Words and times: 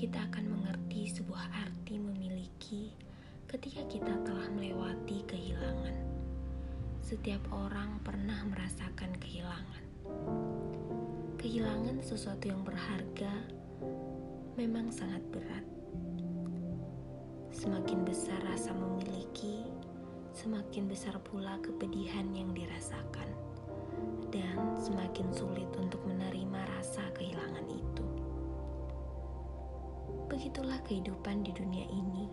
kita 0.00 0.16
akan 0.32 0.48
mengerti 0.48 1.12
sebuah 1.12 1.60
arti 1.60 2.00
memiliki 2.00 2.88
ketika 3.44 3.84
kita 3.84 4.16
telah 4.24 4.48
melewati 4.48 5.20
kehilangan. 5.28 5.92
Setiap 7.04 7.44
orang 7.52 8.00
pernah 8.00 8.40
merasakan 8.48 9.12
kehilangan. 9.20 9.84
Kehilangan 11.36 12.00
sesuatu 12.00 12.48
yang 12.48 12.64
berharga 12.64 13.44
memang 14.56 14.88
sangat 14.88 15.20
berat. 15.28 15.68
Semakin 17.52 18.00
besar 18.00 18.40
rasa 18.40 18.72
memiliki, 18.72 19.68
semakin 20.32 20.88
besar 20.88 21.20
pula 21.20 21.60
kepedihan 21.60 22.24
yang 22.32 22.56
dirasakan, 22.56 23.28
dan 24.32 24.80
semakin 24.80 25.28
sulit 25.28 25.68
untuk 25.76 26.00
menerima 26.08 26.64
rasa 26.80 27.04
kehilangan 27.12 27.68
itu. 27.68 28.19
Begitulah 30.30 30.78
kehidupan 30.86 31.42
di 31.42 31.50
dunia 31.50 31.90
ini 31.90 32.30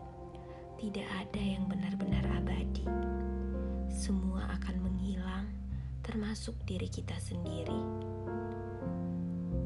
tidak 0.78 1.10
ada 1.10 1.42
yang 1.42 1.66
benar-benar 1.66 2.22
abadi. 2.30 2.86
Semua 3.90 4.54
akan 4.54 4.86
menghilang, 4.86 5.50
termasuk 6.06 6.54
diri 6.70 6.86
kita 6.86 7.18
sendiri. 7.18 7.82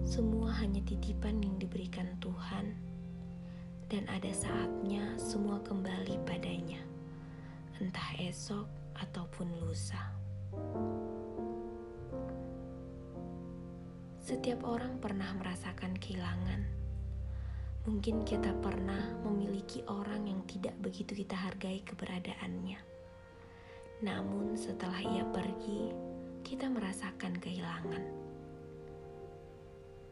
Semua 0.08 0.56
hanya 0.64 0.80
titipan 0.88 1.44
yang 1.44 1.60
diberikan 1.60 2.08
Tuhan, 2.24 2.72
dan 3.92 4.08
ada 4.08 4.32
saatnya 4.32 5.20
semua 5.20 5.60
kembali 5.68 6.16
padanya, 6.24 6.80
entah 7.84 8.16
esok 8.16 8.72
ataupun 8.96 9.60
lusa. 9.60 10.00
Setiap 14.24 14.64
orang 14.64 15.04
pernah 15.04 15.36
merasakan 15.36 16.00
kehilangan 16.00 16.81
Mungkin 17.82 18.22
kita 18.22 18.54
pernah 18.62 19.10
memiliki 19.26 19.82
orang 19.90 20.30
yang 20.30 20.46
tidak 20.46 20.78
begitu 20.86 21.18
kita 21.18 21.34
hargai 21.34 21.82
keberadaannya. 21.82 22.78
Namun, 24.06 24.54
setelah 24.54 25.02
ia 25.02 25.26
pergi, 25.26 25.90
kita 26.46 26.70
merasakan 26.70 27.42
kehilangan. 27.42 28.04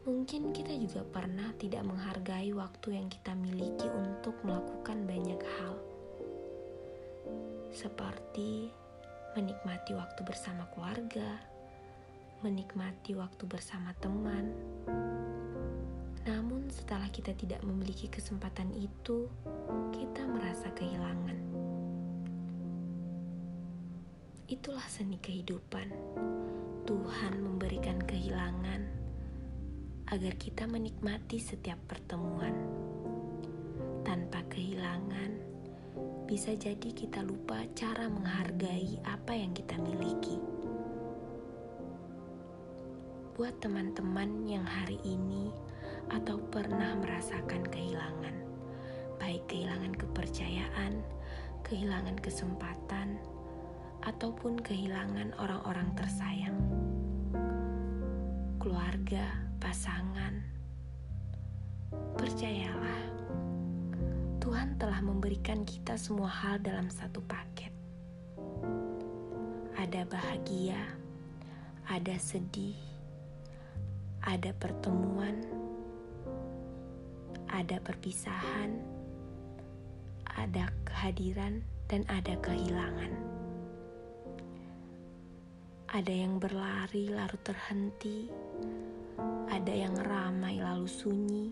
Mungkin 0.09 0.49
kita 0.49 0.73
juga 0.81 1.05
pernah 1.05 1.53
tidak 1.61 1.85
menghargai 1.85 2.49
waktu 2.57 2.97
yang 2.97 3.05
kita 3.05 3.37
miliki 3.37 3.85
untuk 3.93 4.33
melakukan 4.41 5.05
banyak 5.05 5.37
hal, 5.37 5.77
seperti 7.69 8.73
menikmati 9.37 9.93
waktu 9.93 10.25
bersama 10.25 10.65
keluarga, 10.73 11.37
menikmati 12.41 13.13
waktu 13.13 13.45
bersama 13.45 13.93
teman 14.01 14.49
kita 17.19 17.35
tidak 17.35 17.59
memiliki 17.67 18.07
kesempatan 18.07 18.71
itu, 18.79 19.27
kita 19.91 20.23
merasa 20.23 20.71
kehilangan. 20.71 21.35
Itulah 24.47 24.87
seni 24.87 25.19
kehidupan. 25.19 25.91
Tuhan 26.87 27.43
memberikan 27.43 27.99
kehilangan 27.99 28.87
agar 30.15 30.33
kita 30.39 30.63
menikmati 30.63 31.43
setiap 31.43 31.75
pertemuan. 31.91 32.55
Tanpa 34.07 34.39
kehilangan, 34.47 35.43
bisa 36.23 36.55
jadi 36.55 36.87
kita 36.87 37.19
lupa 37.27 37.67
cara 37.75 38.07
menghargai 38.07 38.95
apa 39.03 39.35
yang 39.35 39.51
kita 39.51 39.75
miliki. 39.75 40.39
Buat 43.35 43.59
teman-teman 43.59 44.47
yang 44.47 44.63
hari 44.63 45.03
ini 45.03 45.68
atau 46.07 46.39
pernah 46.47 46.95
merasakan 46.95 47.67
kehilangan, 47.67 48.35
baik 49.19 49.43
kehilangan 49.51 49.93
kepercayaan, 49.99 51.03
kehilangan 51.67 52.15
kesempatan, 52.23 53.19
ataupun 54.07 54.55
kehilangan 54.63 55.35
orang-orang 55.35 55.91
tersayang, 55.93 56.55
keluarga, 58.57 59.27
pasangan. 59.59 60.39
Percayalah, 62.15 63.03
Tuhan 64.39 64.79
telah 64.79 64.99
memberikan 65.03 65.67
kita 65.67 65.99
semua 65.99 66.31
hal 66.31 66.63
dalam 66.63 66.87
satu 66.87 67.19
paket. 67.27 67.71
Ada 69.75 70.03
bahagia, 70.07 70.79
ada 71.87 72.15
sedih, 72.19 72.75
ada 74.23 74.51
pertemuan 74.55 75.58
ada 77.49 77.81
perpisahan, 77.81 78.77
ada 80.37 80.69
kehadiran, 80.85 81.65
dan 81.89 82.05
ada 82.05 82.37
kehilangan. 82.45 83.09
Ada 85.89 86.13
yang 86.13 86.37
berlari 86.37 87.09
lalu 87.09 87.37
terhenti, 87.41 88.29
ada 89.49 89.73
yang 89.73 89.97
ramai 89.97 90.61
lalu 90.61 90.85
sunyi, 90.85 91.49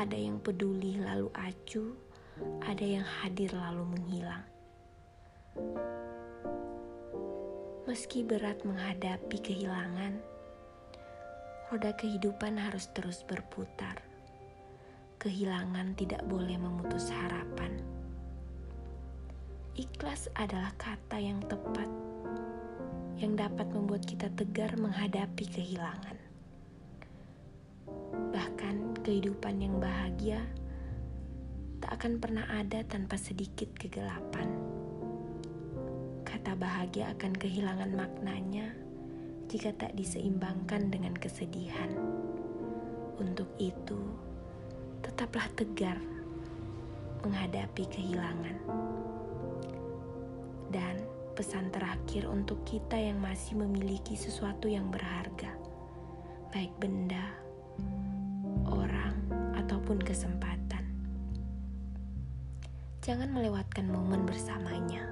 ada 0.00 0.16
yang 0.16 0.40
peduli 0.40 0.96
lalu 0.96 1.28
acuh, 1.36 1.92
ada 2.64 2.80
yang 2.80 3.04
hadir 3.04 3.52
lalu 3.52 3.84
menghilang. 3.84 4.44
Meski 7.84 8.24
berat 8.24 8.64
menghadapi 8.64 9.38
kehilangan, 9.44 10.16
roda 11.68 11.92
kehidupan 12.00 12.56
harus 12.56 12.88
terus 12.96 13.20
berputar 13.28 14.09
kehilangan 15.20 15.92
tidak 16.00 16.24
boleh 16.24 16.56
memutus 16.56 17.12
harapan. 17.12 17.76
Ikhlas 19.76 20.32
adalah 20.32 20.72
kata 20.80 21.20
yang 21.20 21.44
tepat 21.44 21.84
yang 23.20 23.36
dapat 23.36 23.68
membuat 23.68 24.08
kita 24.08 24.32
tegar 24.32 24.72
menghadapi 24.80 25.44
kehilangan. 25.44 26.16
Bahkan 28.32 29.04
kehidupan 29.04 29.60
yang 29.60 29.76
bahagia 29.76 30.40
tak 31.84 32.00
akan 32.00 32.16
pernah 32.16 32.48
ada 32.48 32.80
tanpa 32.88 33.20
sedikit 33.20 33.68
kegelapan. 33.76 34.48
Kata 36.24 36.56
bahagia 36.56 37.12
akan 37.12 37.36
kehilangan 37.36 37.92
maknanya 37.92 38.72
jika 39.52 39.76
tak 39.76 39.92
diseimbangkan 40.00 40.88
dengan 40.88 41.12
kesedihan. 41.12 41.92
Untuk 43.20 43.52
itu, 43.60 44.29
tetaplah 45.20 45.52
tegar 45.52 46.00
menghadapi 47.20 47.84
kehilangan. 47.92 48.56
Dan 50.72 50.96
pesan 51.36 51.68
terakhir 51.68 52.24
untuk 52.24 52.64
kita 52.64 52.96
yang 52.96 53.20
masih 53.20 53.60
memiliki 53.60 54.16
sesuatu 54.16 54.64
yang 54.64 54.88
berharga, 54.88 55.52
baik 56.56 56.72
benda, 56.80 57.36
orang, 58.64 59.12
ataupun 59.60 60.00
kesempatan. 60.00 60.88
Jangan 63.04 63.28
melewatkan 63.28 63.92
momen 63.92 64.24
bersamanya. 64.24 65.04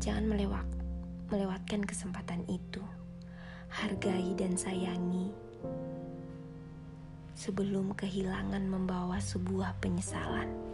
Jangan 0.00 0.24
melewat, 0.24 0.64
melewatkan 1.28 1.84
kesempatan 1.84 2.40
itu. 2.48 2.80
Hargai 3.68 4.32
dan 4.40 4.56
sayangi 4.56 5.36
sebelum 7.34 7.92
kehilangan 7.98 8.62
membawa 8.66 9.18
sebuah 9.18 9.78
penyesalan. 9.82 10.73